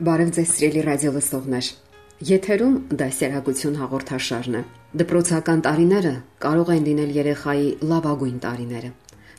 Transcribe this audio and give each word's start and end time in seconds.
Բարև 0.00 0.30
ձեզ 0.32 0.52
սիրելի 0.56 0.82
ռադիո 0.86 1.10
լսողներ։ 1.12 1.66
Եթերում 2.24 2.76
դասերակցություն 3.00 3.74
հաղորդաշարն 3.80 4.54
է։ 4.56 4.60
Դպրոցական 5.00 5.62
տարիները 5.66 6.12
կարող 6.40 6.70
են 6.72 6.86
լինել 6.86 7.10
երեխայի 7.16 7.66
լավագույն 7.90 8.38
տարիները, 8.44 8.90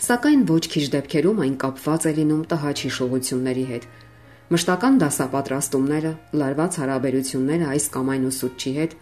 սակայն 0.05 0.43
ոչ 0.51 0.61
քիչ 0.75 0.83
դեպքերում 0.95 1.41
այն 1.45 1.55
կապված 1.65 2.05
է 2.05 2.13
լինում 2.21 2.43
տհաճ 2.51 2.83
հիշողությունների 2.85 3.65
հետ։ 3.71 3.87
Մշտական 4.53 5.01
դասապատրաստումները, 5.01 6.11
լարված 6.37 6.77
հարաբերությունները 6.81 7.65
այս 7.73 7.89
կամ 7.97 8.13
այն 8.13 8.27
ուսուցչի 8.29 8.73
հետ, 8.77 8.93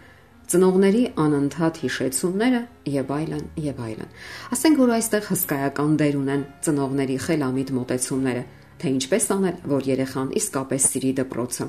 ծնողների 0.50 1.04
անընդհատ 1.28 1.82
հիշեցումները 1.84 2.62
եւ 2.96 3.12
այլն 3.20 3.44
եւ 3.68 3.84
այլն։ 3.84 4.16
Ասենք 4.56 4.80
որ 4.80 4.94
այստեղ 4.96 5.28
հսկայական 5.28 5.92
դեր 6.00 6.18
ունեն 6.24 6.42
ծնողների 6.64 7.20
խելամիտ 7.28 7.74
մտածումները 7.76 8.44
թե 8.80 8.90
ինչպես 8.96 9.26
անել, 9.34 9.56
որ 9.70 9.88
երեխան 9.90 10.28
իսկապես 10.40 10.86
սիրի 10.90 11.10
դպրոցը։ 11.20 11.66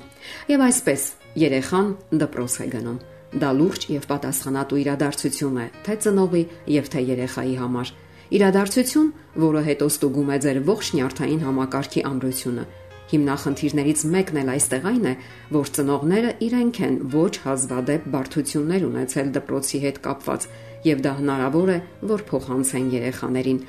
Եվ 0.51 0.61
այսպես, 0.67 1.01
երեխան 1.41 1.89
դպրոց 2.21 2.55
է 2.61 2.67
գնում։ 2.71 2.99
Դա 3.31 3.49
լուրջ 3.55 3.83
եւ 3.91 4.05
պատասխանատու 4.11 4.79
իրադարձություն 4.81 5.59
է, 5.61 5.65
թե 5.87 5.95
ծնողի 6.03 6.43
եւ 6.75 6.89
թե 6.91 7.03
երեխայի 7.11 7.55
համար։ 7.61 7.91
Իրադարձություն, 8.31 9.09
որը 9.43 9.61
հետո 9.67 9.87
ստուգում 9.91 10.31
է 10.31 10.37
ձեր 10.45 10.59
ողջ 10.67 10.89
նյարդային 10.95 11.41
համակարգի 11.47 12.03
ամրությունը։ 12.11 12.65
Հիմնախնդիրներից 13.11 14.03
մեկն 14.11 14.37
էլ 14.41 14.51
այստեղ 14.51 14.85
այն 14.91 15.07
է, 15.11 15.13
որ 15.51 15.71
ծնողները 15.75 16.31
իրենք 16.47 16.77
են 16.87 16.95
ոչ 17.11 17.33
հազվադեպ 17.43 18.05
բարդություններ 18.13 18.85
ունեցել 18.87 19.33
դպրոցի 19.35 19.81
հետ 19.83 19.99
կապված, 20.07 20.47
եւ 20.87 21.03
դա 21.03 21.13
հնարավոր 21.19 21.73
է, 21.75 21.77
որ 22.13 22.25
փոխանցեն 22.31 22.87
երեխաներին, 22.95 23.61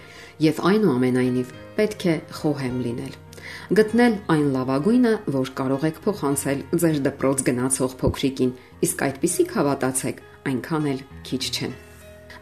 եւ 0.46 0.62
այնուամենայնիվ 0.72 1.52
պետք 1.82 2.08
է 2.12 2.16
խոհեմ 2.38 2.80
լինել 2.86 3.20
գտնել 3.78 4.18
այն 4.32 4.48
լավագույնը, 4.56 5.14
որ 5.36 5.54
կարող 5.60 5.86
եք 5.92 6.02
փոխանցել 6.08 6.66
ձեր 6.82 6.98
դպրոց 7.06 7.46
գնացող 7.52 7.96
փոքրիկին, 8.02 8.52
իսկ 8.88 9.06
այդpիսիք 9.08 9.56
հավատացեք, 9.60 10.20
այնքան 10.52 10.92
էլ 10.92 11.02
քիչ 11.28 11.42
չեն։ 11.52 11.74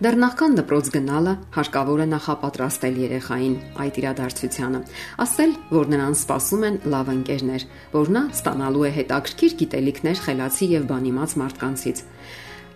Դեռ 0.00 0.16
նախքան 0.16 0.54
դպրոց 0.56 0.86
գնալը 0.94 1.32
հարկավոր 1.52 2.00
է 2.00 2.04
նախապատրաստել 2.08 2.94
երեխային 3.04 3.56
այդ 3.84 3.98
իրադարձությանը։ 4.00 4.78
Ասել, 5.24 5.50
որ 5.76 5.90
նրան 5.92 6.14
սպասում 6.16 6.62
են 6.70 6.78
լավ 6.94 7.10
ընկերներ, 7.14 7.66
որ 7.92 8.12
նա 8.16 8.22
ստանալու 8.38 8.86
է 8.88 8.92
հետաքրքիր 8.96 9.56
գիտելիքներ 9.60 10.22
խելացի 10.24 10.70
եւ 10.70 10.86
բանիմաց 10.88 11.34
մարդկանցից։ 11.44 12.02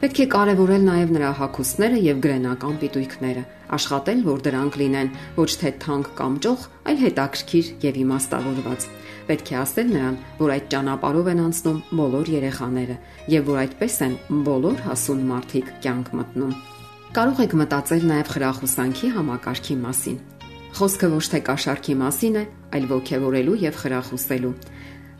Պետք 0.04 0.18
է 0.20 0.24
կարևորել 0.34 0.82
նաև 0.84 1.12
նրա 1.14 1.28
հակոստները 1.38 1.98
եւ 2.04 2.18
գրենական 2.26 2.74
պիտույքները, 2.82 3.44
աշխատել, 3.72 4.18
որ 4.26 4.42
դրանք 4.44 4.74
լինեն 4.80 5.08
ոչ 5.38 5.46
թե 5.62 5.70
թանկ 5.80 6.10
կամ 6.18 6.34
ճոխ, 6.44 6.66
այլ 6.92 6.98
հետաքրքիր 7.04 7.70
եւ 7.86 8.00
իմաստավորված։ 8.02 8.84
Պետք 9.30 9.52
է 9.54 9.56
ասել 9.62 9.88
նրան, 9.94 10.18
որ 10.42 10.52
այդ 10.58 10.68
ճանապարհով 10.74 11.30
են 11.32 11.40
անցնում 11.46 11.80
բոլոր 12.04 12.32
երեխաները 12.34 12.98
եւ 13.32 13.48
որ 13.48 13.62
այդպես 13.64 13.96
են 14.04 14.18
բոլոր 14.44 14.84
հասուն 14.90 15.24
մարդիկ 15.32 15.72
կյանք 15.88 16.12
մտնում։ 16.20 16.54
Կարող 17.16 17.42
եք 17.48 17.58
մտածել 17.64 18.06
նաև 18.12 18.32
խրախուսանքի 18.34 19.08
համակարգի 19.16 19.80
մասին։ 19.88 20.22
Խոսքը 20.74 21.08
ոչ 21.14 21.24
թե 21.32 21.38
կաշառքի 21.48 21.94
մասին 22.00 22.36
է, 22.36 22.44
այլ 22.74 22.86
ողջևորելու 22.90 23.60
եւ 23.62 23.76
խրախուսելու։ 23.78 24.54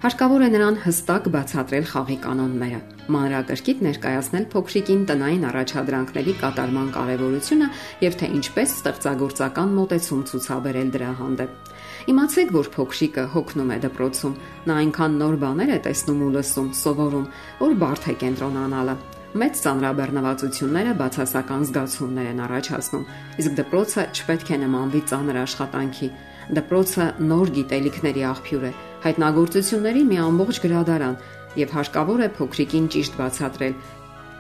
Հարկավոր 0.05 0.43
է 0.45 0.49
նրան 0.53 0.75
հստակ 0.85 1.29
բացատրել 1.33 1.85
խաղի 1.89 2.15
կանոնները, 2.21 2.79
մանրակրկիտ 3.15 3.79
ներկայացնել 3.87 4.43
փոքրիկին 4.53 5.05
տնային 5.09 5.47
առաջադրանքների 5.49 6.35
կատարման 6.43 6.91
կարևորությունը 6.97 7.69
եւ 8.05 8.19
թե 8.21 8.29
ինչպես 8.39 8.75
ստեղծագործական 8.75 9.73
մոտեցում 9.79 10.21
ցուցաբերել 10.29 10.91
դրա 10.99 11.13
հանդեպ։ 11.23 11.73
Իմացեք, 12.13 12.53
որ 12.53 12.69
փոքրիկը 12.77 13.25
հոգնում 13.33 13.73
է 13.73 13.79
դպրոցում, 13.87 14.37
նա 14.69 14.77
այնքան 14.85 15.17
նոր 15.25 15.39
բաներ 15.41 15.73
է 15.73 15.81
տեսնում 15.89 16.21
ու 16.21 16.31
լսում, 16.37 16.69
սովորում, 16.85 17.27
որ 17.65 17.75
բարդ 17.81 18.05
է 18.05 18.15
կենտրոնանալը։ 18.21 18.99
Մեծ 19.41 19.65
ծանրաբեռնվածությունները 19.65 20.93
բացասական 21.01 21.65
զգացումներ 21.65 22.29
են 22.35 22.45
առաջացնում, 22.45 23.09
իսկ 23.41 23.57
դպրոցը 23.65 24.03
չպետք 24.15 24.53
է 24.53 24.59
նմանվի 24.69 25.01
ծանր 25.11 25.41
աշխատանքի։ 25.49 26.09
Դպրոցը 26.53 27.05
նոր 27.25 27.51
գիտելիքների 27.57 28.23
աղբյուր 28.29 28.65
է, 28.69 28.73
հայտնագործությունների 29.05 30.03
մի 30.11 30.19
ամբողջ 30.25 30.59
գրադարան 30.65 31.17
եւ 31.61 31.77
հարկավոր 31.79 32.25
է 32.25 32.29
փոքրիկին 32.39 32.89
ճիշտ 32.95 33.17
բացատրել, 33.21 33.75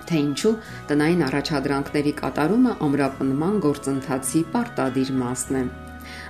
թե 0.04 0.18
ինչու 0.24 0.52
տնային 0.90 1.22
առաջադրանքների 1.28 2.12
կատարումը 2.20 2.72
ամրապնման 2.84 3.56
գործընթացի 3.64 4.42
պարտադիր 4.52 5.14
մասն 5.22 5.58
է։ 5.60 5.64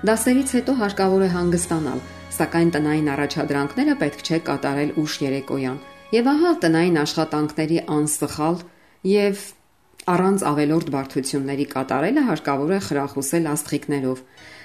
Դասերից 0.07 0.55
հետո 0.59 0.77
հարկավոր 0.79 1.25
է 1.25 1.31
հանգստանալ, 1.35 2.01
սակայն 2.39 2.71
տնային 2.77 3.11
առաջադրանքները 3.15 3.95
պետք 4.05 4.25
չէ 4.25 4.39
կատարել 4.49 4.95
ուշ 5.03 5.19
երեկոյան։ 5.25 5.79
Եվ 6.15 6.31
ահա 6.35 6.51
տնային 6.65 6.99
աշխատանքների 7.03 7.79
անսխալ 7.95 8.59
եւ 9.11 9.45
առանց 10.15 10.43
ավելորդ 10.51 10.91
բարդությունների 10.95 11.67
կատարելը 11.75 12.23
հարկավոր 12.29 12.73
է 12.77 12.81
խրախուսել 12.87 13.49
աստղիկներով, 13.55 14.19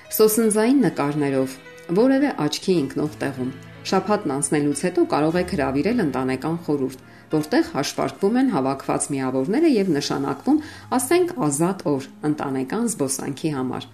սոսնձային 0.09 0.79
նկարներով, 0.87 1.51
որևէ 1.99 2.29
աչքի 2.45 2.73
ինքնով 2.83 3.17
տեղում։ 3.21 3.49
Շաբաթն 3.89 4.31
անցնելուց 4.35 4.79
հետո 4.85 5.03
կարող 5.13 5.35
եք 5.39 5.51
հravirել 5.55 6.01
ընտանեկան 6.03 6.57
խորհուրդ, 6.65 7.03
որտեղ 7.29 7.69
հաշվարկվում 7.75 8.39
են 8.41 8.49
հավաքված 8.55 9.05
միավորները 9.13 9.69
եւ 9.75 9.91
նշանակվում, 9.95 10.59
ասենք, 10.97 11.33
ազատ 11.49 11.85
օր 11.93 12.07
ընտանեկան 12.29 12.89
զբոսանքի 12.93 13.51
համար։ 13.59 13.87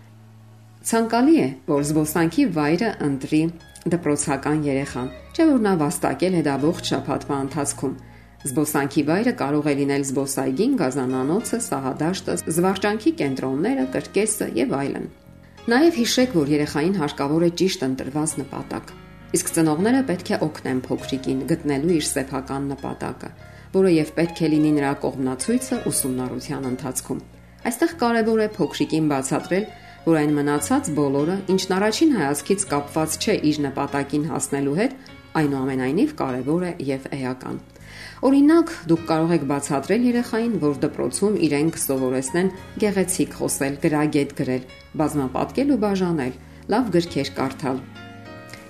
Ցանկալի 0.86 1.36
է, 1.42 1.48
որ 1.68 1.86
զբոսանքի 1.90 2.47
վայրը 2.56 2.90
ընտրի 3.09 3.44
դպրոցական 3.96 4.64
երեխան, 4.66 5.12
չէ՞ 5.36 5.47
որ 5.52 5.62
նա 5.66 5.74
վաստակել 5.84 6.40
է 6.40 6.44
դա 6.46 6.56
ողջ 6.64 6.92
շաբաթվա 6.94 7.42
ընթացքում։ 7.46 8.00
Զբոսանքի 8.46 9.03
վայրը 9.09 9.36
կարող 9.42 9.66
է 9.66 9.76
լինել 9.82 10.08
զբոսայգին, 10.14 10.80
գազանանոցը, 10.86 11.62
սահադաշտը, 11.66 12.40
զվարճանքի 12.56 13.16
կենտրոնները, 13.26 13.86
կրկեսը 13.97 14.50
եւ 14.62 14.76
այլն։ 14.86 15.14
Նաև 15.66 15.96
հիշեք, 15.98 16.34
որ 16.38 16.50
երեխային 16.53 16.98
հարկավոր 17.00 17.44
է 17.46 17.48
ճիշտ 17.58 17.84
ընտրված 17.86 18.34
նպատակ։ 18.38 18.92
Իսկ 19.34 19.48
ծնողները 19.56 20.02
պետք 20.09 20.28
է 20.30 20.38
օգնեն 20.46 20.81
փոքրիկին 20.86 21.40
գտնելու 21.50 21.96
իր 21.96 22.06
սեփական 22.06 22.68
նպատակը, 22.70 23.30
որը 23.74 23.94
եւ 23.96 24.12
պետք 24.20 24.44
է 24.46 24.50
լինի 24.53 24.74
նրա 24.76 24.92
կողմնացույցը 25.06 25.80
ուսումնառության 25.90 26.70
ընթացքում։ 26.70 27.24
Այստեղ 27.66 27.96
կարևոր 28.06 28.44
է 28.46 28.48
փոքրիկին 28.62 29.09
բացատրել, 29.09 29.66
որ 30.06 30.20
այն 30.22 30.36
մնացած 30.38 30.92
բոլորը, 31.02 31.38
ինչն 31.56 31.74
առաջին 31.82 32.14
հայացքից 32.22 32.68
կապված 32.76 33.18
չէ 33.26 33.40
իր 33.50 33.62
նպատակին 33.66 34.28
հասնելու 34.36 34.78
հետ, 34.86 35.00
այնուամենայնիվ 35.42 36.14
կարևոր 36.22 36.70
է 36.70 36.76
եւ 36.94 37.09
էական։ 37.26 37.58
Օրինակ, 38.25 38.71
դուք 38.89 39.03
կարող 39.09 39.33
եք 39.35 39.43
բացատրել 39.51 40.07
երեխային, 40.09 40.53
որ 40.63 40.77
դպրոցում 40.85 41.35
իրեն 41.47 41.69
կսովորեսնեն 41.75 42.51
գեղեցիկ 42.83 43.35
խոսել, 43.39 43.75
գրագետ 43.85 44.31
գրել, 44.39 44.63
բազմապատկել 45.01 45.73
ու 45.75 45.81
բաժանել, 45.85 46.40
լավ 46.75 46.90
գրքեր 46.96 47.29
կարդալ։ 47.40 47.84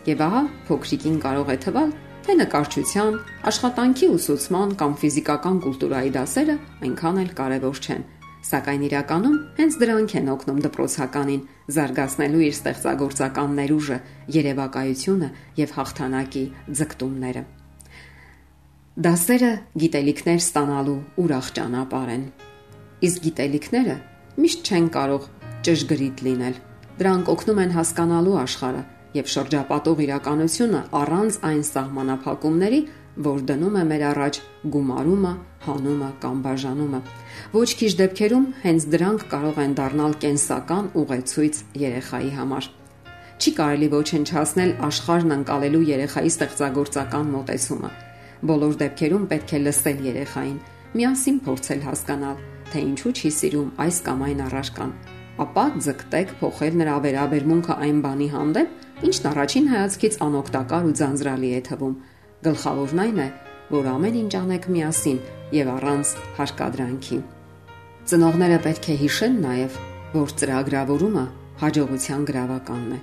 Եվ 0.05 0.25
ահա 0.25 0.41
փոքրիկին 0.67 1.21
կարող 1.25 1.53
է 1.55 1.57
թվալ, 1.65 1.93
թե 2.25 2.33
նկարչության, 2.41 3.17
աշխատանքի 3.49 4.07
ուսուցման 4.15 4.75
կամ 4.81 4.93
ֆիզիկական 5.01 5.57
կուլտուրայի 5.65 6.11
դասերը 6.15 6.55
այնքան 6.85 7.19
էլ 7.21 7.31
կարևոր 7.39 7.81
չեն, 7.85 8.05
սակայն 8.49 8.85
իրականում 8.89 9.38
հենց 9.59 9.77
դրանք 9.81 10.15
են 10.21 10.31
օգնում 10.35 10.63
դպրոցականին 10.65 11.43
զարգացնելու 11.77 12.45
իր 12.45 12.55
ստեղծագործական 12.59 13.59
ներուժը, 13.61 13.99
երևակայությունը 14.38 15.29
եւ 15.65 15.77
հաղթանակի 15.79 16.47
ձգտումները։ 16.81 17.45
Դասերը 18.95 19.47
գիտելիքներ 19.75 20.38
ստանալու 20.39 21.00
ուրախ 21.19 21.47
ճանապարհ 21.57 22.12
են։ 22.13 22.21
Իսկ 23.03 23.25
գիտելիքները 23.25 23.95
միշտ 24.39 24.69
չեն 24.71 24.88
կարող 24.95 25.25
ճշգրիտ 25.68 26.24
լինել։ 26.27 26.56
Դրանք 27.01 27.31
օգնում 27.33 27.59
են 27.65 27.74
հասկանալու 27.75 28.38
աշխարհը 28.44 28.83
եւ 29.18 29.33
շրջապատող 29.33 30.03
իրականությունը 30.06 30.81
առանց 31.01 31.39
այն 31.50 31.59
սահմանափակումների, 31.71 32.80
որ 33.27 33.44
դնում 33.51 33.75
է 33.75 33.83
մեր 33.92 34.07
առաջ 34.15 34.42
գումարումը, 34.77 35.33
հանումը 35.68 36.09
կամ 36.24 36.39
բաժանումը։ 36.48 37.03
Ոչ 37.59 37.69
քիչ 37.83 37.91
դեպքերում 38.00 38.50
հենց 38.63 38.89
դրանք 38.95 39.30
կարող 39.36 39.62
են 39.68 39.77
դառնալ 39.83 40.19
կենսական 40.24 40.91
ուղեցույց 41.03 41.63
երեխայի 41.83 42.33
համար։ 42.39 42.74
Չի 43.44 43.57
կարելի 43.59 43.94
ոչնչացնել 44.00 44.75
աշխարհն 44.88 45.39
անցալելու 45.41 45.88
երեխայի 45.91 46.36
ստեղծագործական 46.38 47.31
մոտեցումը։ 47.36 47.95
Բոլոր 48.43 48.73
դեպքերում 48.81 49.27
պետք 49.31 49.53
է 49.55 49.59
լսել 49.65 49.99
երեխային, 50.05 50.57
միասին 50.95 51.37
փորձել 51.45 51.81
հասկանալ, 51.85 52.41
թե 52.71 52.81
ինչու 52.85 53.13
չի 53.15 53.29
սիրում 53.35 53.69
այս 53.85 53.97
կամ 54.05 54.25
այն 54.25 54.41
առարկան, 54.45 54.91
ապա 55.45 55.65
ձգտեք 55.85 56.33
փոխել 56.39 56.75
նրա 56.81 56.95
վերաբերմունքը 57.05 57.77
այն 57.85 57.97
բանի 58.05 58.27
հանդեպ, 58.35 58.75
ինչն 59.07 59.25
առաջին 59.31 59.65
հայացքից 59.71 60.17
անօգտակար 60.25 60.85
ու 60.89 60.93
ձանձրալի 60.99 61.49
է 61.55 61.61
թվում։ 61.69 61.95
Գլխավորն 62.45 63.01
այն 63.05 63.19
է, 63.25 63.27
որ 63.75 63.89
ամեն 63.95 64.19
ինչ 64.21 64.33
անեք 64.39 64.67
միասին 64.75 65.19
եւ 65.55 65.71
առանց 65.75 66.13
հարկադրանքի։ 66.39 67.19
Ծնողները 68.05 68.57
պետք 68.65 68.85
է 68.85 68.95
հիշեն 69.01 69.38
նաեւ, 69.45 69.77
որ 70.15 70.33
ծրագրավորումը 70.39 71.25
հաջողության 71.65 72.25
գրավականն 72.29 72.91
է։ 72.95 72.99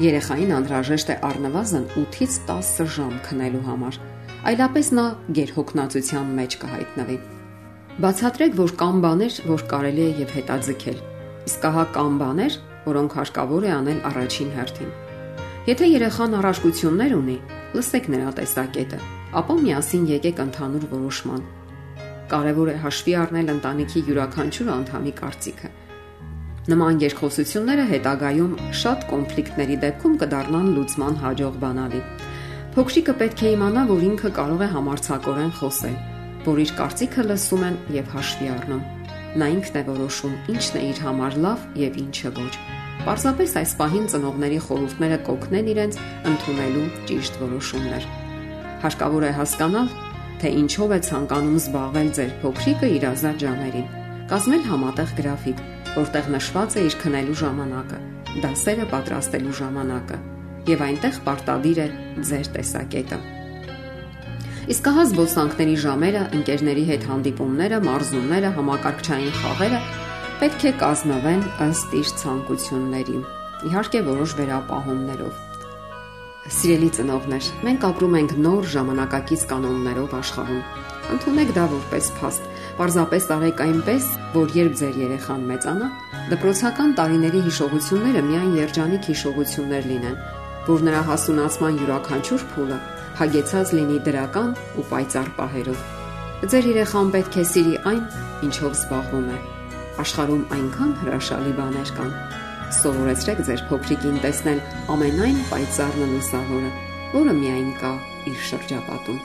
Երեխային 0.00 0.52
անհրաժեշտ 0.56 1.10
է 1.12 1.16
առնվազն 1.28 1.84
8-ից 2.00 2.36
10 2.48 2.88
ժամ 2.96 3.14
քնելու 3.26 3.64
համար, 3.68 3.98
այլապես 4.48 4.90
նա 4.96 5.04
գերհոգնածության 5.36 6.32
մեջ 6.40 6.56
կհայտնվի։ 6.64 7.18
Բացատրեք, 8.00 8.56
որ 8.60 8.74
կան 8.80 9.00
բաներ, 9.04 9.38
որ 9.50 9.64
կարելի 9.74 10.02
է 10.06 10.10
եւ 10.22 10.34
հետաձգել։ 10.38 10.98
Իսկ 11.50 11.68
ահա 11.70 11.84
կան 11.96 12.18
բաներ, 12.24 12.58
որոնք 12.88 13.16
հարկավոր 13.20 13.68
է 13.68 13.72
անել 13.76 14.02
առաջին 14.10 14.50
հերթին։ 14.56 14.90
Եթե 15.68 15.88
երեխան 15.92 16.36
առարկություններ 16.40 17.16
ունի, 17.20 17.38
լսեք 17.76 18.12
նրա 18.16 18.34
տեսակետը, 18.40 19.00
ապա 19.40 19.56
միասին 19.60 20.04
եկեք 20.16 20.44
ընդհանուր 20.48 20.86
որոշման 20.96 21.42
կարևոր 22.30 22.68
է 22.70 22.74
հաշվի 22.84 23.14
առնել 23.20 23.48
ընտանիքի 23.56 24.00
յուրաքանչյուր 24.06 24.68
անդամի 24.76 25.12
կարծիքը։ 25.20 25.70
Նման 26.70 27.00
երկխոսությունները 27.02 27.86
հետագայում 27.90 28.52
շատ 28.80 29.06
կոնֆլիկտների 29.10 29.78
դեպքում 29.84 30.18
կդառնան 30.22 30.68
լուծման 30.76 31.16
հաջող 31.24 31.56
բանալի։ 31.64 32.02
Փոքրիկը 32.70 33.12
պետք 33.18 33.40
է 33.42 33.48
իմանա, 33.50 33.82
որ 33.88 34.02
ինքը 34.06 34.28
կարող 34.34 34.60
է 34.62 34.66
համարցակորեն 34.70 35.48
խոսել, 35.58 35.94
որ 36.44 36.60
իր 36.62 36.72
կարծիքը 36.78 37.24
լսում 37.26 37.64
են 37.66 37.78
եւ 37.96 38.12
հաշվի 38.14 38.50
առնում։ 38.54 38.84
Նա 39.42 39.48
ինքն 39.54 39.78
է 39.80 39.82
որոշում 39.88 40.36
ինչն 40.54 40.78
է 40.78 40.82
իր 40.90 41.00
համար 41.02 41.38
լավ 41.46 41.64
եւ 41.80 41.98
ինչը 42.04 42.32
ոչ։ 42.38 42.54
Պարզապես 43.08 43.56
այս 43.58 43.74
պահին 43.80 44.06
ծնողների 44.14 44.62
խորհուրդները 44.70 45.18
կօգնեն 45.26 45.70
իրենց 45.74 46.00
ընդունելու 46.30 46.86
ճիշտ 47.10 47.42
որոշումներ։ 47.42 48.08
Հարկավոր 48.86 49.26
է 49.26 49.34
հասկանալ, 49.40 49.94
թե 50.38 50.56
ինչով 50.62 50.90
է 50.94 51.00
ցանկանում 51.10 51.60
զբաղվել 51.60 52.10
ձեր 52.20 52.34
փոքրիկը 52.44 52.96
իր 53.00 53.06
ազատ 53.10 53.46
ժամերին։ 53.50 53.94
Կազմել 54.30 54.66
համատեղ 54.70 55.16
գրաֆիկ, 55.18 55.64
որտեղ 55.98 56.34
նշված 56.38 56.76
է 56.78 56.84
իր 56.86 57.00
քնելու 57.02 57.40
ժամանակը, 57.42 58.04
դասերը 58.46 58.92
պատրաստելու 58.94 59.56
ժամանակը 59.58 60.26
եւ 60.68 60.84
այնտեղ 60.86 61.20
պարտադիր 61.26 61.80
է 61.80 61.88
ձեր 62.30 62.50
տեսակետը։ 62.56 63.18
Իսկ 64.70 64.88
հա 64.94 65.04
զբոսանքների 65.10 65.76
ժամերը, 65.82 66.24
ընկերների 66.36 66.82
հետ 66.90 67.06
հանդիպումները, 67.10 67.78
մարզումները, 67.90 68.50
համակարգչային 68.60 69.36
խաղերը 69.40 69.80
պետք 70.40 70.66
է 70.70 70.74
կազմվեն 70.80 71.46
ըստ 71.66 71.94
իր 72.00 72.10
ցանկությունների։ 72.20 73.22
Իհարկե 73.70 74.02
որոշ 74.10 74.36
վերապահումներով 74.40 75.46
Սիրելի 76.50 76.88
ծնողներ, 76.96 77.48
մենք 77.66 77.84
ապրում 77.86 78.14
ենք 78.20 78.32
նոր 78.42 78.68
ժամանակակից 78.72 79.42
կանոններով 79.50 80.14
աշխարհում։ 80.18 80.62
Ընթունեք 81.14 81.52
դա 81.54 81.66
որպես 81.74 82.08
փաստ։ 82.16 82.48
Պարզապես 82.80 83.28
արեք 83.36 83.62
այնպես, 83.66 84.08
որ 84.34 84.54
երբ 84.56 84.74
ձեր 84.80 84.98
երեխան 85.04 85.44
մեծանա, 85.50 85.88
դպրոցական 86.32 86.94
տարիների 86.98 87.42
հիշողությունները 87.46 88.22
միայն 88.30 88.52
երջանիկ 88.60 89.08
հիշողություններ 89.10 89.88
լինեն, 89.90 90.16
որ 90.70 90.84
նրա 90.86 91.00
հասունացման 91.10 91.78
յուրաքանչյուր 91.80 92.44
փուլը 92.54 92.76
հագեցած 93.20 93.72
լինի 93.76 93.96
դրական 94.06 94.52
ու 94.80 94.84
պայծառ 94.90 95.32
պահերով։ 95.38 95.80
Ձեր 96.50 96.68
երեխան 96.70 97.10
պետք 97.16 97.40
է 97.40 97.44
սիրի 97.52 97.74
այն, 97.90 98.04
ինչով 98.46 98.76
զբաղվում 98.78 99.26
է։ 99.34 99.40
Աշխարհում 100.04 100.44
այնքան 100.56 100.92
հրաշալի 101.00 101.56
բաներ 101.58 101.90
կան, 101.98 102.14
Սովորեցրեք 102.70 103.40
ձեր 103.48 103.62
փոքրիկին 103.66 104.18
տեսնել 104.22 104.58
ամենայն 104.94 105.38
պայծառն 105.50 106.02
ու 106.04 106.10
լուսավորը, 106.10 106.68
որը 107.16 107.32
միայն 107.40 107.70
կա 107.80 107.90
իր 108.30 108.36
շրջապատում։ 108.46 109.18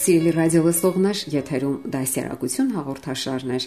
Սիրելի 0.00 0.34
ռադիոլսողներ, 0.36 1.22
եթերում 1.34 1.74
դասերակցություն 1.96 2.70
հաղորդաշարներ։ 2.76 3.66